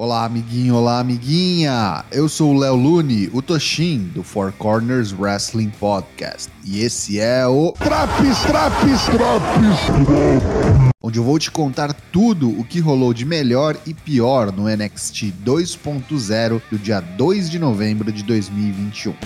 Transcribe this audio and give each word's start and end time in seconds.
Olá, 0.00 0.26
amiguinho, 0.26 0.76
olá, 0.76 1.00
amiguinha! 1.00 2.04
Eu 2.12 2.28
sou 2.28 2.54
o 2.54 2.56
Léo 2.56 2.76
Lune, 2.76 3.28
o 3.32 3.42
Toshin, 3.42 4.08
do 4.14 4.22
Four 4.22 4.52
Corners 4.52 5.12
Wrestling 5.12 5.70
Podcast. 5.70 6.48
E 6.64 6.84
esse 6.84 7.18
é 7.18 7.44
o 7.48 7.72
Traps, 7.72 8.38
Traps, 8.42 9.06
Traps! 9.06 10.92
Onde 11.02 11.18
eu 11.18 11.24
vou 11.24 11.36
te 11.36 11.50
contar 11.50 11.92
tudo 12.12 12.48
o 12.48 12.62
que 12.62 12.78
rolou 12.78 13.12
de 13.12 13.24
melhor 13.24 13.76
e 13.84 13.92
pior 13.92 14.52
no 14.52 14.68
NXT 14.68 15.34
2.0 15.44 16.62
do 16.70 16.78
dia 16.78 17.00
2 17.00 17.50
de 17.50 17.58
novembro 17.58 18.12
de 18.12 18.22
2021. 18.22 19.16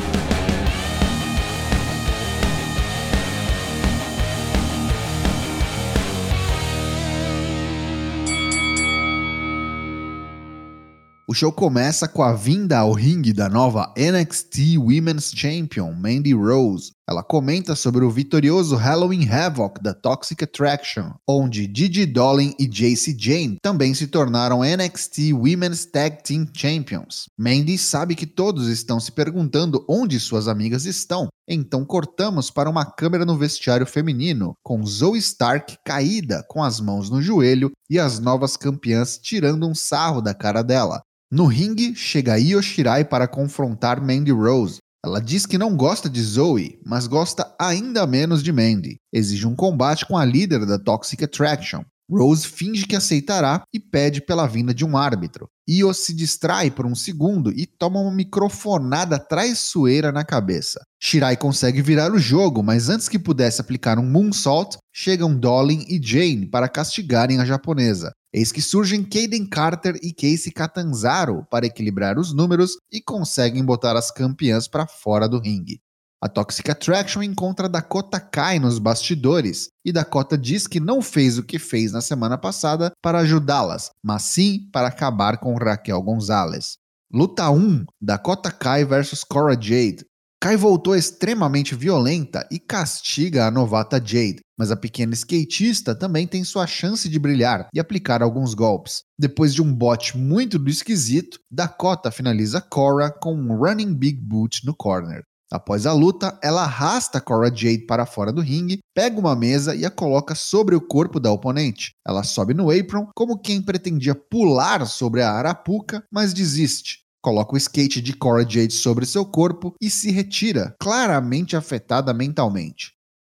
O 11.33 11.35
show 11.35 11.51
começa 11.51 12.07
com 12.07 12.23
a 12.23 12.35
vinda 12.35 12.79
ao 12.79 12.93
ringue 12.93 13.33
da 13.33 13.49
nova 13.49 13.91
NXT 13.97 14.77
Women's 14.77 15.33
Champion, 15.35 15.95
Mandy 15.95 16.35
Rose. 16.35 16.93
Ela 17.09 17.23
comenta 17.23 17.75
sobre 17.75 18.05
o 18.05 18.11
vitorioso 18.11 18.77
Halloween 18.77 19.27
Havoc 19.27 19.83
da 19.83 19.95
Toxic 19.95 20.45
Attraction, 20.45 21.13
onde 21.27 21.73
Gigi 21.75 22.05
Dolin 22.05 22.55
e 22.59 22.69
Jacy 22.71 23.17
Jane 23.19 23.57
também 23.63 23.95
se 23.95 24.09
tornaram 24.09 24.61
NXT 24.61 25.33
Women's 25.33 25.87
Tag 25.87 26.23
Team 26.23 26.47
Champions. 26.55 27.25
Mandy 27.39 27.79
sabe 27.79 28.15
que 28.15 28.27
todos 28.27 28.69
estão 28.69 29.01
se 29.01 29.11
perguntando 29.11 29.87
onde 29.89 30.21
suas 30.21 30.47
amigas 30.49 30.85
estão, 30.85 31.29
então 31.49 31.83
cortamos 31.83 32.51
para 32.51 32.69
uma 32.69 32.85
câmera 32.85 33.25
no 33.25 33.39
vestiário 33.39 33.87
feminino, 33.87 34.53
com 34.63 34.85
Zoe 34.85 35.19
Stark 35.19 35.77
caída 35.83 36.45
com 36.47 36.63
as 36.63 36.79
mãos 36.79 37.09
no 37.09 37.23
joelho 37.23 37.71
e 37.89 37.99
as 37.99 38.21
novas 38.21 38.55
campeãs 38.55 39.17
tirando 39.17 39.67
um 39.67 39.75
sarro 39.75 40.21
da 40.21 40.35
cara 40.35 40.63
dela. 40.63 41.01
No 41.35 41.47
ringue, 41.47 41.95
chega 41.95 42.39
Io 42.39 42.61
Shirai 42.61 43.07
para 43.07 43.27
confrontar 43.27 44.03
Mandy 44.03 44.31
Rose. 44.31 44.81
Ela 45.03 45.19
diz 45.19 45.47
que 45.47 45.57
não 45.57 45.75
gosta 45.75 46.11
de 46.11 46.23
Zoe, 46.23 46.79
mas 46.85 47.07
gosta 47.07 47.57
ainda 47.59 48.07
menos 48.07 48.43
de 48.43 48.53
Mandy. 48.53 48.99
Exige 49.11 49.47
um 49.47 49.57
combate 49.57 50.05
com 50.05 50.19
a 50.19 50.27
líder 50.27 50.67
da 50.67 50.79
Toxic 50.79 51.25
Attraction. 51.25 51.85
Rose 52.19 52.47
finge 52.47 52.87
que 52.87 52.97
aceitará 52.97 53.63
e 53.73 53.79
pede 53.79 54.21
pela 54.21 54.47
vinda 54.47 54.75
de 54.75 54.85
um 54.85 54.97
árbitro. 54.97 55.49
Io 55.67 55.93
se 55.95 56.13
distrai 56.13 56.71
por 56.71 56.85
um 56.85 56.95
segundo 56.95 57.51
e 57.53 57.67
toma 57.67 58.01
uma 58.01 58.13
microfonada 58.13 59.19
traiçoeira 59.19 60.11
na 60.11 60.25
cabeça. 60.25 60.81
Shirai 61.01 61.37
consegue 61.37 61.81
virar 61.81 62.13
o 62.13 62.19
jogo, 62.19 62.63
mas 62.63 62.89
antes 62.89 63.09
que 63.09 63.19
pudesse 63.19 63.61
aplicar 63.61 63.99
um 63.99 64.09
moonsault, 64.09 64.79
chegam 64.93 65.39
Dolin 65.39 65.85
e 65.89 66.01
Jane 66.03 66.47
para 66.47 66.69
castigarem 66.69 67.41
a 67.41 67.45
japonesa. 67.45 68.13
Eis 68.35 68.51
que 68.51 68.63
surgem 68.63 69.05
Kaden 69.05 69.47
Carter 69.47 69.99
e 70.03 70.13
Casey 70.13 70.51
Catanzaro 70.51 71.47
para 71.51 71.67
equilibrar 71.67 72.19
os 72.19 72.33
números 72.33 72.79
e 72.91 73.01
conseguem 73.01 73.65
botar 73.65 73.97
as 73.97 74.11
campeãs 74.11 74.67
para 74.67 74.87
fora 74.87 75.29
do 75.29 75.39
ringue. 75.39 75.81
A 76.25 76.29
Toxic 76.29 76.71
Attraction 76.71 77.21
encontra 77.21 77.69
Dakota 77.69 78.21
Kai 78.21 78.61
nos 78.61 78.79
bastidores 78.79 79.71
e 79.85 79.91
Dakota 79.91 80.39
diz 80.39 80.69
que 80.69 80.79
não 80.79 81.03
fez 81.03 81.37
o 81.37 81.43
que 81.43 81.59
fez 81.59 81.91
na 81.91 82.01
semana 82.01 82.39
passada 82.39 82.93
para 83.03 83.19
ajudá-las, 83.19 83.91
mas 84.01 84.23
sim 84.23 84.69
para 84.73 84.87
acabar 84.87 85.39
com 85.39 85.57
Raquel 85.57 86.01
Gonzalez. 86.01 86.77
Luta 87.13 87.51
1: 87.51 87.87
Dakota 88.01 88.53
Kai 88.53 88.85
vs 88.85 89.25
Cora 89.25 89.55
Jade. 89.61 90.07
Kai 90.41 90.57
voltou 90.57 90.95
extremamente 90.95 91.75
violenta 91.75 92.47
e 92.53 92.61
castiga 92.61 93.47
a 93.47 93.51
novata 93.51 93.97
Jade, 93.97 94.43
mas 94.57 94.71
a 94.71 94.77
pequena 94.77 95.15
skatista 95.15 95.93
também 95.93 96.29
tem 96.29 96.45
sua 96.45 96.69
chance 96.69 97.09
de 97.09 97.19
brilhar 97.19 97.67
e 97.75 97.81
aplicar 97.81 98.23
alguns 98.23 98.55
golpes. 98.55 99.03
Depois 99.19 99.53
de 99.53 99.61
um 99.61 99.75
bote 99.75 100.17
muito 100.17 100.57
do 100.57 100.71
esquisito, 100.71 101.41
Dakota 101.51 102.13
finaliza 102.13 102.61
Cora 102.61 103.11
com 103.11 103.35
um 103.35 103.57
running 103.57 103.93
big 103.93 104.21
boot 104.21 104.65
no 104.65 104.73
corner. 104.73 105.25
Após 105.53 105.85
a 105.85 105.93
luta, 105.93 106.39
ela 106.43 106.63
arrasta 106.63 107.21
Cora 107.21 107.55
Jade 107.55 107.85
para 107.87 108.07
fora 108.07 108.33
do 108.33 108.41
ringue, 108.41 108.79
pega 108.95 109.21
uma 109.21 109.37
mesa 109.37 109.75
e 109.75 109.85
a 109.85 109.91
coloca 109.91 110.35
sobre 110.35 110.75
o 110.75 110.81
corpo 110.81 111.21
da 111.21 111.31
oponente. 111.31 111.93
Ela 112.07 112.23
sobe 112.23 112.55
no 112.55 112.71
apron 112.71 113.09
como 113.15 113.39
quem 113.39 113.61
pretendia 113.61 114.15
pular 114.15 114.87
sobre 114.87 115.23
a 115.23 115.31
arapuca, 115.31 116.03
mas 116.11 116.33
desiste 116.33 117.03
coloca 117.23 117.55
o 117.55 117.57
skate 117.57 118.03
de 118.03 118.13
Cora 118.13 118.43
Jade 118.43 118.73
sobre 118.73 119.07
seu 119.07 119.25
corpo 119.25 119.75
e 119.81 119.89
se 119.89 120.11
retira, 120.11 120.75
claramente 120.81 121.57
afetada 121.57 122.13
mentalmente. 122.13 122.93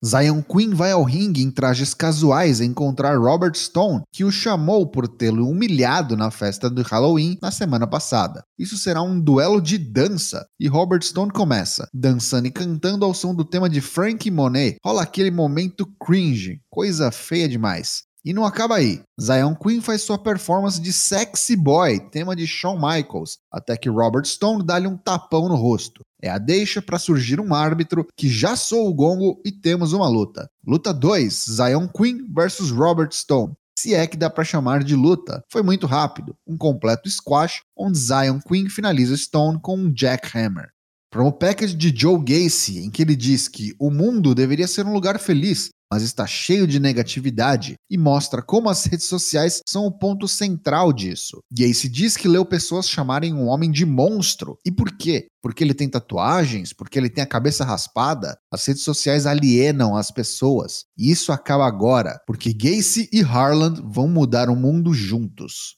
Zion 0.06 0.42
Queen 0.42 0.74
vai 0.74 0.92
ao 0.92 1.02
ringue 1.02 1.42
em 1.42 1.50
trajes 1.50 1.94
casuais 1.94 2.60
encontrar 2.60 3.18
Robert 3.18 3.56
Stone, 3.56 4.04
que 4.12 4.26
o 4.26 4.32
chamou 4.32 4.86
por 4.86 5.08
tê-lo 5.08 5.48
humilhado 5.48 6.18
na 6.18 6.30
festa 6.30 6.70
do 6.70 6.82
Halloween 6.82 7.38
na 7.42 7.52
semana 7.52 7.88
passada. 7.88 8.44
Isso 8.60 8.78
será 8.78 9.02
um 9.02 9.18
duelo 9.18 9.62
de 9.62 9.78
dança, 9.78 10.46
e 10.60 10.68
Robert 10.68 11.04
Stone 11.04 11.32
começa, 11.32 11.88
dançando 11.94 12.48
e 12.48 12.52
cantando 12.52 13.06
ao 13.06 13.14
som 13.14 13.34
do 13.34 13.46
tema 13.46 13.70
de 13.70 13.80
Frankie 13.80 14.30
Monet. 14.30 14.76
Rola 14.84 15.04
aquele 15.04 15.32
momento 15.32 15.88
cringe, 15.98 16.60
coisa 16.70 17.10
feia 17.10 17.48
demais. 17.48 18.04
E 18.26 18.32
não 18.32 18.46
acaba 18.46 18.76
aí. 18.76 19.02
Zion 19.20 19.54
Queen 19.54 19.82
faz 19.82 20.02
sua 20.02 20.18
performance 20.18 20.80
de 20.80 20.94
Sexy 20.94 21.58
Boy, 21.58 22.00
tema 22.10 22.36
de 22.36 22.48
Shawn 22.48 22.76
Michaels, 22.76 23.38
até 23.52 23.76
que 23.76 23.90
Robert 23.90 24.26
Stone 24.26 24.66
dá-lhe 24.66 24.88
um 24.88 24.96
tapão 24.96 25.50
no 25.50 25.56
rosto. 25.56 26.02
É 26.22 26.30
a 26.30 26.38
deixa 26.38 26.82
para 26.82 26.98
surgir 26.98 27.42
um 27.42 27.54
árbitro 27.54 28.08
que 28.16 28.30
já 28.30 28.56
soa 28.56 28.90
o 28.90 28.94
gongo 28.94 29.42
e 29.44 29.52
temos 29.52 29.92
uma 29.92 30.08
luta. 30.08 30.48
Luta 30.66 30.94
2: 30.94 31.46
Zion 31.50 31.88
Queen 31.90 32.26
versus 32.34 32.72
Robert 32.72 33.12
Stone. 33.12 33.54
Se 33.78 33.94
é 33.94 34.08
que 34.08 34.16
dá 34.16 34.30
para 34.30 34.46
chamar 34.46 34.84
de 34.84 34.96
luta, 34.96 35.44
foi 35.52 35.62
muito 35.62 35.86
rápido, 35.86 36.34
um 36.48 36.58
completo 36.58 37.10
squash 37.10 37.62
onde 37.76 37.98
Zion 37.98 38.40
Queen 38.40 38.70
finaliza 38.70 39.18
Stone 39.18 39.60
com 39.62 39.76
um 39.76 39.94
jackhammer. 39.94 40.70
Promo 41.14 41.32
package 41.32 41.76
de 41.76 41.94
Joe 41.96 42.18
Gacy, 42.18 42.80
em 42.80 42.90
que 42.90 43.04
ele 43.04 43.16
diz 43.16 43.48
que 43.48 43.76
o 43.78 43.92
mundo 43.92 44.34
deveria 44.34 44.68
ser 44.68 44.84
um 44.88 44.92
lugar 44.92 45.20
feliz 45.20 45.70
mas 45.94 46.02
está 46.02 46.26
cheio 46.26 46.66
de 46.66 46.80
negatividade 46.80 47.76
e 47.88 48.00
mostra 48.00 48.42
como 48.42 48.68
as 48.68 48.84
redes 48.84 49.06
sociais 49.06 49.62
são 49.70 49.86
o 49.86 49.92
ponto 49.92 50.28
central 50.28 50.92
disso. 50.92 51.38
Se 51.76 51.88
diz 51.88 52.18
que 52.18 52.28
leu 52.28 52.44
pessoas 52.44 52.90
chamarem 52.90 53.32
um 53.32 53.46
homem 53.46 53.70
de 53.70 53.86
monstro. 53.86 54.58
E 54.66 54.72
por 54.72 54.98
quê? 54.98 55.28
Porque 55.40 55.64
ele 55.64 55.76
tem 55.76 55.88
tatuagens? 55.88 56.74
Porque 56.74 56.98
ele 56.98 57.12
tem 57.12 57.24
a 57.24 57.28
cabeça 57.28 57.64
raspada? 57.64 58.36
As 58.52 58.66
redes 58.66 58.82
sociais 58.82 59.28
alienam 59.28 59.96
as 59.96 60.10
pessoas. 60.10 60.86
E 60.98 61.12
isso 61.12 61.32
acaba 61.32 61.68
agora, 61.68 62.20
porque 62.26 62.52
Gacy 62.52 63.08
e 63.14 63.22
Harland 63.22 63.80
vão 63.86 64.08
mudar 64.08 64.50
o 64.50 64.56
mundo 64.56 64.96
juntos. 64.96 65.76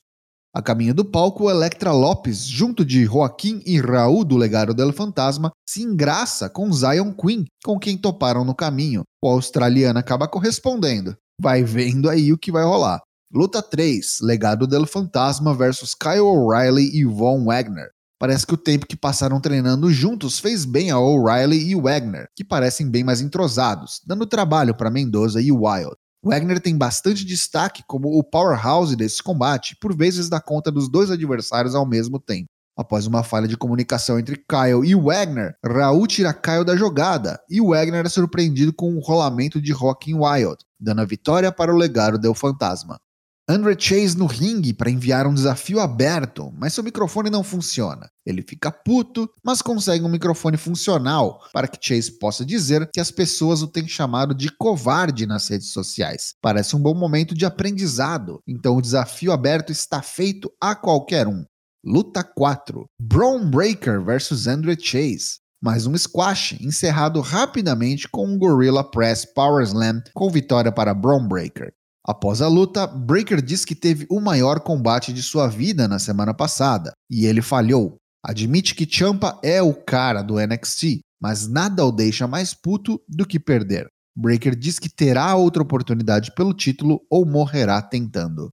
A 0.56 0.62
caminho 0.62 0.94
do 0.94 1.04
palco, 1.04 1.50
Electra 1.50 1.92
Lopes, 1.92 2.48
junto 2.48 2.86
de 2.86 3.04
Joaquim 3.04 3.62
e 3.66 3.78
Raul 3.78 4.24
do 4.24 4.38
Legado 4.38 4.74
del 4.74 4.94
Fantasma, 4.94 5.52
se 5.68 5.84
engraça 5.84 6.50
com 6.50 6.72
Zion 6.72 7.12
Queen, 7.12 7.44
com 7.62 7.78
quem 7.78 7.98
toparam 7.98 8.46
no 8.46 8.56
caminho. 8.56 9.04
O 9.22 9.28
australiano 9.28 10.00
acaba 10.00 10.30
correspondendo. 10.30 11.14
Vai 11.42 11.62
vendo 11.62 12.10
aí 12.10 12.32
o 12.32 12.38
que 12.38 12.54
vai 12.54 12.64
rolar. 12.64 13.02
Luta 13.34 13.62
3: 13.62 14.20
Legado 14.22 14.66
del 14.66 14.88
Fantasma 14.88 15.54
versus 15.54 15.94
Kyle 15.94 16.22
O'Reilly 16.22 16.90
e 16.98 17.04
Von 17.04 17.44
Wagner. 17.44 17.90
Parece 18.18 18.48
que 18.48 18.54
o 18.54 18.58
tempo 18.58 18.88
que 18.88 18.96
passaram 18.96 19.42
treinando 19.42 19.92
juntos 19.92 20.40
fez 20.40 20.64
bem 20.64 20.90
a 20.90 20.98
O'Reilly 20.98 21.70
e 21.70 21.76
Wagner, 21.76 22.28
que 22.34 22.46
parecem 22.46 22.90
bem 22.90 23.04
mais 23.04 23.20
entrosados, 23.20 24.00
dando 24.08 24.26
trabalho 24.26 24.74
para 24.74 24.90
Mendoza 24.90 25.42
e 25.42 25.52
Wild. 25.52 25.98
Wagner 26.26 26.60
tem 26.60 26.76
bastante 26.76 27.24
destaque 27.24 27.84
como 27.86 28.18
o 28.18 28.24
powerhouse 28.24 28.96
desse 28.96 29.22
combate, 29.22 29.78
por 29.80 29.96
vezes 29.96 30.28
dá 30.28 30.42
conta 30.42 30.72
dos 30.72 30.90
dois 30.90 31.12
adversários 31.12 31.76
ao 31.76 31.86
mesmo 31.86 32.20
tempo. 32.20 32.48
Após 32.76 33.06
uma 33.06 33.24
falha 33.24 33.48
de 33.48 33.56
comunicação 33.56 34.18
entre 34.18 34.36
Kyle 34.36 34.84
e 34.84 34.96
Wagner, 34.96 35.56
Raul 35.64 36.08
tira 36.08 36.34
Kyle 36.34 36.66
da 36.66 36.76
jogada 36.76 37.40
e 37.48 37.62
Wagner 37.62 38.08
é 38.08 38.10
surpreendido 38.10 38.74
com 38.74 38.92
um 38.92 39.00
rolamento 39.00 39.62
de 39.62 39.72
Rockin' 39.72 40.16
Wild, 40.16 40.58
dando 40.80 41.02
a 41.02 41.06
vitória 41.06 41.52
para 41.52 41.72
o 41.72 41.78
legado 41.78 42.18
do 42.18 42.34
Fantasma. 42.34 43.00
Andre 43.48 43.76
Chase 43.78 44.18
no 44.18 44.26
ringue 44.26 44.74
para 44.74 44.90
enviar 44.90 45.28
um 45.28 45.34
desafio 45.34 45.80
aberto, 45.80 46.52
mas 46.58 46.74
seu 46.74 46.84
microfone 46.84 47.30
não 47.30 47.44
funciona. 47.44 48.10
Ele 48.26 48.42
fica 48.42 48.72
puto, 48.72 49.30
mas 49.44 49.62
consegue 49.62 50.04
um 50.04 50.10
microfone 50.10 50.58
funcional 50.58 51.40
para 51.54 51.68
que 51.68 51.78
Chase 51.80 52.18
possa 52.18 52.44
dizer 52.44 52.90
que 52.92 53.00
as 53.00 53.12
pessoas 53.12 53.62
o 53.62 53.68
têm 53.68 53.88
chamado 53.88 54.34
de 54.34 54.50
covarde 54.50 55.28
nas 55.28 55.48
redes 55.48 55.70
sociais. 55.72 56.34
Parece 56.42 56.76
um 56.76 56.82
bom 56.82 56.96
momento 56.96 57.36
de 57.36 57.46
aprendizado, 57.46 58.42
então 58.48 58.78
o 58.78 58.82
desafio 58.82 59.32
aberto 59.32 59.72
está 59.72 60.02
feito 60.02 60.52
a 60.60 60.74
qualquer 60.74 61.28
um. 61.28 61.46
Luta 61.86 62.24
4: 62.24 62.88
Braun 63.00 63.48
Breaker 63.48 64.04
versus 64.04 64.48
Andre 64.48 64.76
Chase. 64.80 65.38
Mais 65.62 65.86
um 65.86 65.96
squash, 65.96 66.54
encerrado 66.60 67.22
rapidamente 67.22 68.08
com 68.10 68.26
um 68.26 68.40
Gorilla 68.40 68.84
Press 68.84 69.24
Power 69.24 69.64
Slam 69.64 70.02
com 70.16 70.32
vitória 70.32 70.72
para 70.72 70.96
Braun 70.96 71.28
Breaker. 71.28 71.72
Após 72.08 72.40
a 72.40 72.48
luta, 72.48 72.86
Breaker 72.86 73.42
diz 73.42 73.66
que 73.66 73.74
teve 73.74 74.06
o 74.12 74.22
maior 74.22 74.60
combate 74.60 75.12
de 75.12 75.24
sua 75.24 75.48
vida 75.48 75.88
na 75.88 75.98
semana 75.98 76.36
passada 76.36 76.92
e 77.10 77.26
ele 77.26 77.42
falhou. 77.42 77.96
Admite 78.24 78.76
que 78.76 78.88
Champa 78.88 79.40
é 79.44 79.60
o 79.62 79.74
cara 79.74 80.22
do 80.22 80.36
NXT, 80.36 81.00
mas 81.20 81.48
nada 81.48 81.84
o 81.84 81.92
deixa 81.92 82.28
mais 82.28 82.54
puto 82.54 83.02
do 83.10 83.26
que 83.26 83.40
perder. 83.40 83.88
Breaker 84.16 84.56
diz 84.56 84.78
que 84.78 84.88
terá 84.88 85.36
outra 85.36 85.64
oportunidade 85.64 86.34
pelo 86.36 86.54
título 86.54 87.02
ou 87.10 87.26
morrerá 87.26 87.82
tentando. 87.82 88.50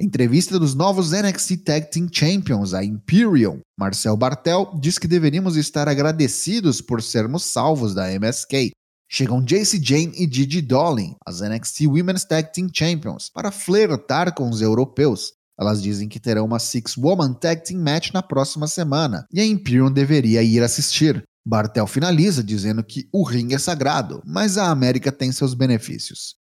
Entrevista 0.00 0.58
dos 0.58 0.74
novos 0.74 1.12
NXT 1.12 1.64
Tag 1.64 1.90
Team 1.90 2.08
Champions, 2.10 2.74
a 2.74 2.82
Imperium. 2.82 3.60
Marcel 3.78 4.16
Bartel 4.16 4.70
diz 4.80 4.98
que 4.98 5.08
deveríamos 5.08 5.56
estar 5.56 5.88
agradecidos 5.88 6.80
por 6.80 7.02
sermos 7.02 7.44
salvos 7.44 7.94
da 7.94 8.10
MSK. 8.10 8.72
Chegam 9.08 9.44
Jacy 9.46 9.80
Jane 9.82 10.12
e 10.16 10.28
Gigi 10.30 10.60
Dolin, 10.60 11.14
as 11.24 11.40
NXT 11.40 11.86
Women's 11.86 12.24
Tag 12.24 12.52
Team 12.52 12.68
Champions, 12.72 13.30
para 13.32 13.52
flertar 13.52 14.34
com 14.34 14.50
os 14.50 14.60
europeus. 14.60 15.32
Elas 15.58 15.80
dizem 15.80 16.08
que 16.08 16.20
terão 16.20 16.44
uma 16.44 16.58
Six-Woman 16.58 17.34
Tag 17.34 17.64
Team 17.64 17.80
Match 17.80 18.10
na 18.12 18.22
próxima 18.22 18.66
semana, 18.66 19.24
e 19.32 19.40
a 19.40 19.46
Imperium 19.46 19.90
deveria 19.90 20.42
ir 20.42 20.62
assistir. 20.62 21.22
Bartel 21.46 21.86
finaliza 21.86 22.42
dizendo 22.42 22.82
que 22.82 23.08
o 23.12 23.22
ringue 23.22 23.54
é 23.54 23.58
sagrado, 23.58 24.20
mas 24.26 24.58
a 24.58 24.70
América 24.70 25.12
tem 25.12 25.30
seus 25.30 25.54
benefícios. 25.54 26.34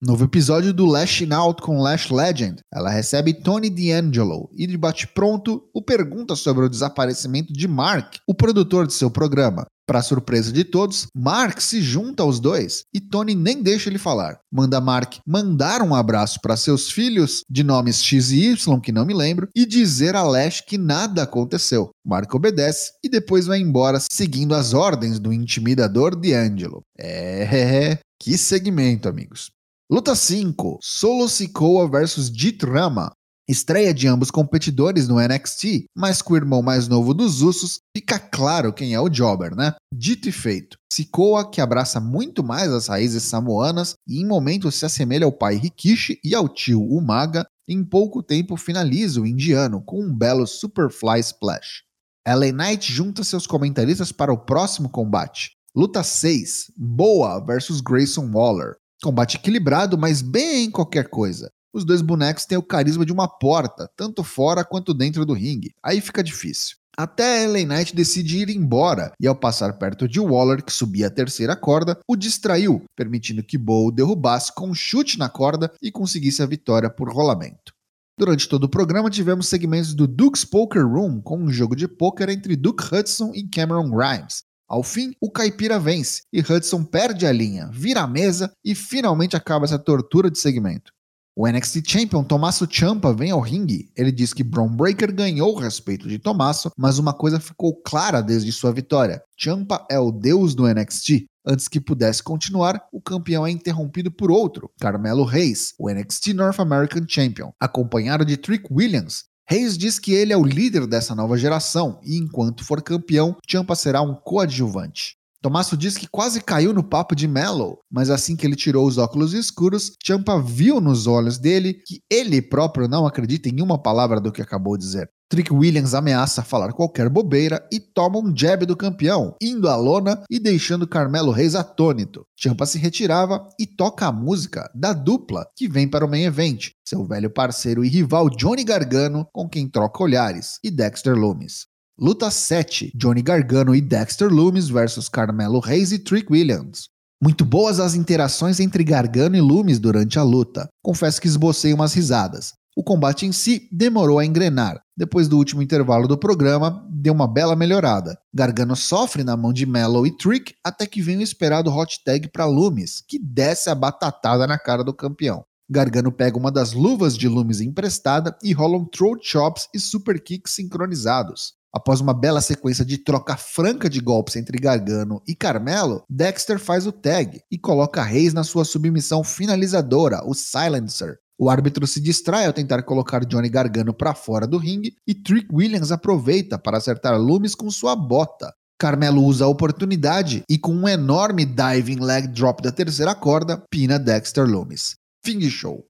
Novo 0.00 0.22
episódio 0.22 0.72
do 0.72 0.86
Lashing 0.86 1.32
Out 1.32 1.60
com 1.60 1.82
Lash 1.82 2.08
Legend. 2.08 2.60
Ela 2.72 2.88
recebe 2.88 3.34
Tony 3.34 3.68
D'Angelo 3.68 4.48
e 4.56 4.64
de 4.64 4.78
bate-pronto 4.78 5.60
o 5.74 5.82
pergunta 5.82 6.36
sobre 6.36 6.64
o 6.64 6.68
desaparecimento 6.68 7.52
de 7.52 7.66
Mark, 7.66 8.18
o 8.24 8.32
produtor 8.32 8.86
de 8.86 8.94
seu 8.94 9.10
programa. 9.10 9.66
Para 9.88 10.00
surpresa 10.00 10.52
de 10.52 10.62
todos, 10.62 11.08
Mark 11.12 11.60
se 11.60 11.82
junta 11.82 12.22
aos 12.22 12.38
dois 12.38 12.82
e 12.94 13.00
Tony 13.00 13.34
nem 13.34 13.60
deixa 13.60 13.90
ele 13.90 13.98
falar. 13.98 14.38
Manda 14.52 14.80
Mark 14.80 15.16
mandar 15.26 15.82
um 15.82 15.92
abraço 15.92 16.38
para 16.40 16.56
seus 16.56 16.92
filhos, 16.92 17.42
de 17.50 17.64
nomes 17.64 18.00
X 18.00 18.30
e 18.30 18.52
Y, 18.52 18.80
que 18.80 18.92
não 18.92 19.04
me 19.04 19.14
lembro, 19.14 19.48
e 19.52 19.66
dizer 19.66 20.14
a 20.14 20.22
Lash 20.22 20.60
que 20.60 20.78
nada 20.78 21.24
aconteceu. 21.24 21.90
Mark 22.06 22.32
obedece 22.32 22.92
e 23.02 23.08
depois 23.08 23.46
vai 23.46 23.58
embora, 23.58 23.98
seguindo 24.12 24.54
as 24.54 24.74
ordens 24.74 25.18
do 25.18 25.32
intimidador 25.32 26.14
D'Angelo. 26.14 26.82
É, 26.96 27.98
que 28.22 28.38
segmento, 28.38 29.08
amigos. 29.08 29.50
Luta 29.90 30.14
5: 30.14 30.80
Solo 30.82 31.26
Sikoa 31.30 31.88
vs 31.88 32.30
Rama. 32.62 33.10
Estreia 33.48 33.94
de 33.94 34.06
ambos 34.06 34.30
competidores 34.30 35.08
no 35.08 35.16
NXT, 35.18 35.86
mas 35.96 36.20
com 36.20 36.34
o 36.34 36.36
irmão 36.36 36.60
mais 36.60 36.88
novo 36.88 37.14
dos 37.14 37.40
Usos, 37.40 37.78
fica 37.96 38.18
claro 38.18 38.70
quem 38.70 38.92
é 38.92 39.00
o 39.00 39.08
Jobber, 39.08 39.56
né? 39.56 39.74
Dito 39.90 40.28
e 40.28 40.32
feito. 40.32 40.76
Sikoa, 40.92 41.50
que 41.50 41.58
abraça 41.58 41.98
muito 42.00 42.44
mais 42.44 42.70
as 42.70 42.88
raízes 42.88 43.22
samoanas 43.22 43.94
e 44.06 44.20
em 44.20 44.26
momentos 44.26 44.74
se 44.74 44.84
assemelha 44.84 45.24
ao 45.24 45.32
pai 45.32 45.54
Rikishi 45.54 46.20
e 46.22 46.34
ao 46.34 46.50
tio 46.50 46.82
Umaga, 46.82 47.46
em 47.66 47.82
pouco 47.82 48.22
tempo 48.22 48.58
finaliza 48.58 49.22
o 49.22 49.26
indiano 49.26 49.80
com 49.80 50.02
um 50.02 50.14
belo 50.14 50.46
Superfly 50.46 51.20
Splash. 51.20 51.84
LA 52.28 52.52
Knight 52.52 52.92
junta 52.92 53.24
seus 53.24 53.46
comentaristas 53.46 54.12
para 54.12 54.34
o 54.34 54.36
próximo 54.36 54.90
combate. 54.90 55.52
Luta 55.74 56.02
6: 56.02 56.72
Boa 56.76 57.40
vs 57.40 57.80
Grayson 57.80 58.30
Waller. 58.30 58.76
Combate 59.02 59.36
equilibrado, 59.36 59.96
mas 59.96 60.20
bem 60.20 60.70
qualquer 60.70 61.08
coisa. 61.08 61.50
Os 61.72 61.84
dois 61.84 62.02
bonecos 62.02 62.44
têm 62.44 62.58
o 62.58 62.62
carisma 62.62 63.06
de 63.06 63.12
uma 63.12 63.28
porta, 63.28 63.88
tanto 63.96 64.24
fora 64.24 64.64
quanto 64.64 64.92
dentro 64.92 65.24
do 65.24 65.34
ringue. 65.34 65.72
Aí 65.82 66.00
fica 66.00 66.22
difícil. 66.22 66.76
Até 66.96 67.46
LA 67.46 67.64
Knight 67.64 67.94
decide 67.94 68.38
ir 68.38 68.50
embora 68.50 69.12
e, 69.20 69.26
ao 69.28 69.36
passar 69.36 69.78
perto 69.78 70.08
de 70.08 70.18
Waller, 70.18 70.64
que 70.64 70.72
subia 70.72 71.06
a 71.06 71.10
terceira 71.10 71.54
corda, 71.54 71.96
o 72.08 72.16
distraiu, 72.16 72.82
permitindo 72.96 73.44
que 73.44 73.56
Bo 73.56 73.86
o 73.86 73.92
derrubasse 73.92 74.52
com 74.52 74.70
um 74.70 74.74
chute 74.74 75.16
na 75.16 75.28
corda 75.28 75.72
e 75.80 75.92
conseguisse 75.92 76.42
a 76.42 76.46
vitória 76.46 76.90
por 76.90 77.08
rolamento. 77.08 77.72
Durante 78.18 78.48
todo 78.48 78.64
o 78.64 78.68
programa 78.68 79.08
tivemos 79.08 79.46
segmentos 79.46 79.94
do 79.94 80.08
Duke's 80.08 80.44
Poker 80.44 80.84
Room, 80.84 81.20
com 81.20 81.38
um 81.38 81.52
jogo 81.52 81.76
de 81.76 81.86
poker 81.86 82.28
entre 82.30 82.56
Duke 82.56 82.82
Hudson 82.92 83.30
e 83.32 83.46
Cameron 83.46 83.88
Grimes, 83.90 84.42
ao 84.68 84.82
fim, 84.82 85.14
o 85.20 85.30
caipira 85.30 85.78
vence 85.78 86.22
e 86.32 86.40
Hudson 86.40 86.84
perde 86.84 87.26
a 87.26 87.32
linha, 87.32 87.70
vira 87.72 88.02
a 88.02 88.06
mesa 88.06 88.52
e 88.62 88.74
finalmente 88.74 89.34
acaba 89.34 89.64
essa 89.64 89.78
tortura 89.78 90.30
de 90.30 90.38
segmento. 90.38 90.92
O 91.34 91.46
NXT 91.46 91.88
Champion 91.88 92.24
Tommaso 92.24 92.66
Ciampa 92.68 93.14
vem 93.14 93.30
ao 93.30 93.40
ringue. 93.40 93.92
Ele 93.96 94.10
diz 94.10 94.34
que 94.34 94.42
Braun 94.42 94.74
Breaker 94.74 95.14
ganhou 95.14 95.54
o 95.54 95.58
respeito 95.58 96.08
de 96.08 96.18
Tommaso, 96.18 96.72
mas 96.76 96.98
uma 96.98 97.14
coisa 97.14 97.38
ficou 97.38 97.80
clara 97.80 98.20
desde 98.20 98.50
sua 98.50 98.72
vitória: 98.72 99.22
Ciampa 99.38 99.86
é 99.88 100.00
o 100.00 100.10
deus 100.10 100.54
do 100.54 100.66
NXT. 100.66 101.26
Antes 101.46 101.68
que 101.68 101.80
pudesse 101.80 102.22
continuar, 102.22 102.82
o 102.92 103.00
campeão 103.00 103.46
é 103.46 103.50
interrompido 103.50 104.10
por 104.10 104.30
outro, 104.30 104.68
Carmelo 104.80 105.24
Reis, 105.24 105.72
o 105.78 105.88
NXT 105.88 106.34
North 106.34 106.60
American 106.60 107.04
Champion, 107.08 107.52
acompanhado 107.58 108.24
de 108.24 108.36
Trick 108.36 108.66
Williams, 108.70 109.24
Reis 109.50 109.78
diz 109.78 109.98
que 109.98 110.12
ele 110.12 110.30
é 110.30 110.36
o 110.36 110.44
líder 110.44 110.86
dessa 110.86 111.14
nova 111.14 111.38
geração 111.38 111.98
e, 112.04 112.18
enquanto 112.18 112.62
for 112.62 112.82
campeão, 112.82 113.34
Champa 113.48 113.74
será 113.74 114.02
um 114.02 114.14
coadjuvante. 114.14 115.17
Tomasso 115.40 115.76
diz 115.76 115.96
que 115.96 116.08
quase 116.08 116.40
caiu 116.40 116.74
no 116.74 116.82
papo 116.82 117.14
de 117.14 117.28
Mellow, 117.28 117.78
mas 117.88 118.10
assim 118.10 118.34
que 118.34 118.44
ele 118.44 118.56
tirou 118.56 118.84
os 118.86 118.98
óculos 118.98 119.32
escuros, 119.32 119.92
Champa 120.04 120.40
viu 120.42 120.80
nos 120.80 121.06
olhos 121.06 121.38
dele 121.38 121.74
que 121.74 122.02
ele 122.10 122.42
próprio 122.42 122.88
não 122.88 123.06
acredita 123.06 123.48
em 123.48 123.62
uma 123.62 123.80
palavra 123.80 124.20
do 124.20 124.32
que 124.32 124.42
acabou 124.42 124.76
de 124.76 124.84
dizer. 124.84 125.08
Trick 125.30 125.52
Williams 125.52 125.94
ameaça 125.94 126.42
falar 126.42 126.72
qualquer 126.72 127.08
bobeira 127.08 127.64
e 127.70 127.78
toma 127.78 128.18
um 128.18 128.34
jab 128.34 128.64
do 128.66 128.76
campeão, 128.76 129.36
indo 129.40 129.68
à 129.68 129.76
lona 129.76 130.24
e 130.28 130.40
deixando 130.40 130.88
Carmelo 130.88 131.30
Reis 131.30 131.54
atônito. 131.54 132.26
Champa 132.34 132.64
se 132.66 132.78
retirava 132.78 133.46
e 133.60 133.66
toca 133.66 134.06
a 134.06 134.12
música 134.12 134.68
da 134.74 134.92
dupla 134.92 135.46
que 135.54 135.68
vem 135.68 135.86
para 135.86 136.04
o 136.04 136.10
main 136.10 136.24
event, 136.24 136.70
seu 136.84 137.06
velho 137.06 137.30
parceiro 137.30 137.84
e 137.84 137.88
rival 137.88 138.30
Johnny 138.30 138.64
Gargano, 138.64 139.28
com 139.32 139.48
quem 139.48 139.68
troca 139.68 140.02
olhares, 140.02 140.58
e 140.64 140.70
Dexter 140.70 141.14
Loomis. 141.14 141.66
Luta 142.00 142.30
7: 142.30 142.92
Johnny 142.94 143.22
Gargano 143.22 143.74
e 143.74 143.80
Dexter 143.80 144.28
Loomis 144.28 144.68
versus 144.68 145.08
Carmelo 145.08 145.58
Reis 145.58 145.90
e 145.90 145.98
Trick 145.98 146.32
Williams. 146.32 146.88
Muito 147.20 147.44
boas 147.44 147.80
as 147.80 147.96
interações 147.96 148.60
entre 148.60 148.84
Gargano 148.84 149.34
e 149.34 149.40
Loomis 149.40 149.80
durante 149.80 150.16
a 150.16 150.22
luta. 150.22 150.68
Confesso 150.80 151.20
que 151.20 151.26
esbocei 151.26 151.74
umas 151.74 151.92
risadas. 151.92 152.52
O 152.76 152.84
combate 152.84 153.26
em 153.26 153.32
si 153.32 153.68
demorou 153.72 154.20
a 154.20 154.24
engrenar. 154.24 154.80
Depois 154.96 155.26
do 155.26 155.36
último 155.36 155.60
intervalo 155.60 156.06
do 156.06 156.16
programa, 156.16 156.86
deu 156.88 157.12
uma 157.12 157.26
bela 157.26 157.56
melhorada. 157.56 158.16
Gargano 158.32 158.76
sofre 158.76 159.24
na 159.24 159.36
mão 159.36 159.52
de 159.52 159.66
Mellow 159.66 160.06
e 160.06 160.16
Trick 160.16 160.54
até 160.64 160.86
que 160.86 161.02
vem 161.02 161.16
o 161.16 161.22
esperado 161.22 161.68
hot 161.68 161.98
tag 162.04 162.30
para 162.30 162.46
Loomis, 162.46 163.02
que 163.08 163.18
desce 163.18 163.70
a 163.70 163.74
batatada 163.74 164.46
na 164.46 164.56
cara 164.56 164.84
do 164.84 164.94
campeão. 164.94 165.44
Gargano 165.68 166.12
pega 166.12 166.38
uma 166.38 166.52
das 166.52 166.72
luvas 166.72 167.18
de 167.18 167.26
Loomis 167.28 167.60
emprestada 167.60 168.38
e 168.40 168.52
rolam 168.52 168.86
throat 168.86 169.20
chops 169.22 169.66
e 169.74 169.80
super 169.80 170.22
kicks 170.22 170.54
sincronizados. 170.54 171.57
Após 171.72 172.00
uma 172.00 172.14
bela 172.14 172.40
sequência 172.40 172.84
de 172.84 172.98
troca 172.98 173.36
franca 173.36 173.88
de 173.90 174.00
golpes 174.00 174.36
entre 174.36 174.58
Gargano 174.58 175.22
e 175.26 175.34
Carmelo, 175.34 176.02
Dexter 176.08 176.58
faz 176.58 176.86
o 176.86 176.92
tag 176.92 177.40
e 177.50 177.58
coloca 177.58 178.02
Reis 178.02 178.32
na 178.32 178.42
sua 178.42 178.64
submissão 178.64 179.22
finalizadora, 179.22 180.22
o 180.24 180.34
Silencer, 180.34 181.18
o 181.40 181.48
árbitro 181.48 181.86
se 181.86 182.00
distrai 182.00 182.46
ao 182.46 182.52
tentar 182.52 182.82
colocar 182.82 183.24
Johnny 183.24 183.48
Gargano 183.48 183.94
para 183.94 184.12
fora 184.12 184.44
do 184.44 184.58
ringue 184.58 184.94
e 185.06 185.14
Trick 185.14 185.46
Williams 185.52 185.92
aproveita 185.92 186.58
para 186.58 186.78
acertar 186.78 187.16
Loomis 187.16 187.54
com 187.54 187.70
sua 187.70 187.94
bota. 187.94 188.52
Carmelo 188.76 189.22
usa 189.22 189.44
a 189.44 189.48
oportunidade 189.48 190.42
e, 190.48 190.58
com 190.58 190.72
um 190.72 190.88
enorme 190.88 191.44
diving 191.44 192.00
leg 192.00 192.26
drop 192.28 192.60
da 192.60 192.72
terceira 192.72 193.14
corda, 193.14 193.62
pina 193.70 194.00
Dexter 194.00 194.44
Loomis. 194.46 194.96
Fim 195.24 195.38
de 195.38 195.48
show. 195.48 195.84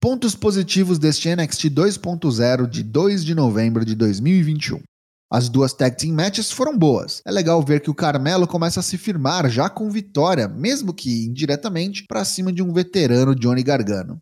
Pontos 0.00 0.34
positivos 0.34 0.98
deste 0.98 1.28
NXT 1.34 1.66
2.0 1.66 2.68
de 2.68 2.82
2 2.82 3.24
de 3.24 3.34
novembro 3.34 3.84
de 3.84 3.94
2021. 3.94 4.80
As 5.32 5.48
duas 5.48 5.72
tag 5.72 5.96
team 5.96 6.12
matches 6.12 6.50
foram 6.50 6.76
boas. 6.76 7.22
É 7.24 7.30
legal 7.30 7.62
ver 7.62 7.80
que 7.80 7.88
o 7.88 7.94
Carmelo 7.94 8.48
começa 8.48 8.80
a 8.80 8.82
se 8.82 8.98
firmar 8.98 9.48
já 9.48 9.70
com 9.70 9.88
vitória, 9.88 10.48
mesmo 10.48 10.92
que 10.92 11.24
indiretamente, 11.24 12.04
para 12.08 12.24
cima 12.24 12.52
de 12.52 12.60
um 12.60 12.72
veterano 12.72 13.32
Johnny 13.32 13.62
Gargano. 13.62 14.18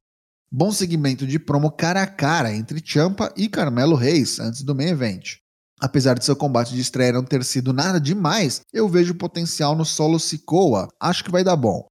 Bom 0.52 0.70
segmento 0.70 1.26
de 1.26 1.38
promo 1.38 1.70
cara 1.70 2.02
a 2.02 2.06
cara 2.06 2.54
entre 2.54 2.82
Champa 2.84 3.32
e 3.36 3.48
Carmelo 3.48 3.96
Reis 3.96 4.38
antes 4.38 4.62
do 4.62 4.74
main 4.74 4.88
event. 4.88 5.36
Apesar 5.80 6.18
de 6.18 6.26
seu 6.26 6.36
combate 6.36 6.74
de 6.74 6.80
estreia 6.80 7.12
não 7.12 7.24
ter 7.24 7.42
sido 7.42 7.72
nada 7.72 7.98
demais, 7.98 8.60
eu 8.70 8.86
vejo 8.86 9.14
potencial 9.14 9.74
no 9.74 9.86
solo 9.86 10.18
Sikoa, 10.18 10.88
acho 11.00 11.24
que 11.24 11.30
vai 11.30 11.42
dar 11.42 11.56
bom. 11.56 11.86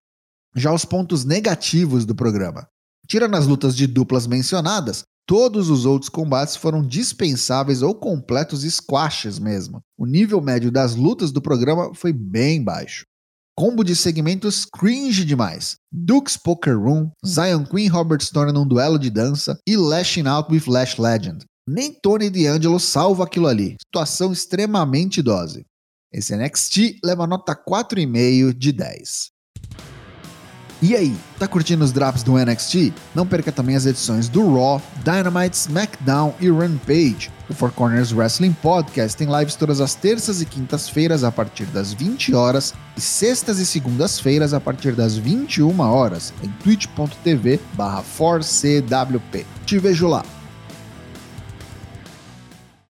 Já 0.56 0.72
os 0.72 0.86
pontos 0.86 1.26
negativos 1.26 2.06
do 2.06 2.14
programa. 2.14 2.68
Tirando 3.08 3.36
as 3.36 3.48
lutas 3.48 3.76
de 3.76 3.88
duplas 3.88 4.28
mencionadas, 4.28 5.04
todos 5.28 5.70
os 5.70 5.86
outros 5.86 6.10
combates 6.10 6.56
foram 6.56 6.82
dispensáveis 6.82 7.82
ou 7.82 7.94
completos 7.94 8.64
squashes 8.64 9.38
mesmo. 9.38 9.82
O 9.98 10.06
nível 10.06 10.42
médio 10.42 10.72
das 10.72 10.96
lutas 10.96 11.32
do 11.32 11.42
programa 11.42 11.94
foi 11.94 12.14
bem 12.14 12.64
baixo. 12.64 13.04
Combo 13.56 13.84
de 13.84 13.96
segmentos 13.96 14.66
cringe 14.66 15.26
demais. 15.26 15.76
Duke's 15.92 16.38
Poker 16.38 16.80
Room, 16.80 17.10
Zion 17.26 17.66
Queen 17.66 17.88
Robert 17.90 18.22
Stone 18.22 18.54
num 18.54 18.68
duelo 18.68 18.98
de 18.98 19.10
dança 19.10 19.60
e 19.68 19.76
Lashing 19.76 20.28
Out 20.28 20.52
with 20.52 20.64
Lash 20.68 20.98
Legend. 20.98 21.44
Nem 21.68 21.92
Tony 21.92 22.30
D'Angelo 22.30 22.80
salva 22.80 23.26
aquilo 23.26 23.48
ali. 23.48 23.76
Situação 23.82 24.32
extremamente 24.32 25.22
dose. 25.22 25.66
Esse 26.14 26.38
NXT 26.38 27.00
leva 27.04 27.28
nota 27.28 27.54
4,5 27.54 28.54
de 28.54 28.72
10. 28.72 29.28
E 30.80 30.96
aí, 30.96 31.18
tá 31.40 31.48
curtindo 31.48 31.84
os 31.84 31.92
drops 31.92 32.22
do 32.22 32.38
NXT? 32.38 32.94
Não 33.16 33.26
perca 33.26 33.52
também 33.52 33.76
as 33.76 33.88
edições 33.88 34.30
do 34.30 34.54
Raw, 34.54 34.80
Dynamite, 35.04 35.58
SmackDown 35.58 36.36
e 36.40 36.52
Rampage. 36.52 37.32
O 37.50 37.54
Four 37.54 37.72
Corners 37.72 38.14
Wrestling 38.14 38.54
Podcast 38.54 39.18
tem 39.18 39.28
lives 39.28 39.56
todas 39.56 39.82
as 39.82 39.96
terças 39.96 40.40
e 40.40 40.46
quintas-feiras 40.46 41.24
a 41.24 41.32
partir 41.32 41.66
das 41.66 41.94
20 41.94 42.36
horas 42.36 42.76
e 42.96 43.02
sextas 43.02 43.58
e 43.58 43.66
segundas-feiras 43.66 44.54
a 44.54 44.60
partir 44.60 44.92
das 44.92 45.18
21 45.18 45.80
horas 45.80 46.32
em 46.44 46.50
twitch.tv/4cwp. 46.64 49.46
Te 49.66 49.80
vejo 49.80 50.08
lá. 50.08 50.24